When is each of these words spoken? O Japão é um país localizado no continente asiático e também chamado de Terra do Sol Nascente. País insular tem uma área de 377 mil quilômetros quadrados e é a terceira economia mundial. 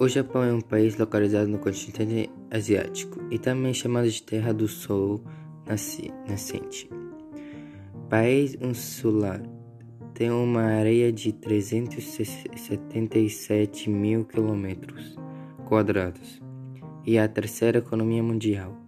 O 0.00 0.06
Japão 0.06 0.44
é 0.44 0.52
um 0.52 0.60
país 0.60 0.96
localizado 0.96 1.48
no 1.48 1.58
continente 1.58 2.30
asiático 2.52 3.18
e 3.32 3.38
também 3.38 3.74
chamado 3.74 4.08
de 4.08 4.22
Terra 4.22 4.54
do 4.54 4.68
Sol 4.68 5.20
Nascente. 5.66 6.88
País 8.08 8.56
insular 8.60 9.42
tem 10.14 10.30
uma 10.30 10.62
área 10.62 11.12
de 11.12 11.32
377 11.32 13.90
mil 13.90 14.24
quilômetros 14.24 15.16
quadrados 15.66 16.40
e 17.04 17.16
é 17.16 17.22
a 17.24 17.28
terceira 17.28 17.78
economia 17.78 18.22
mundial. 18.22 18.87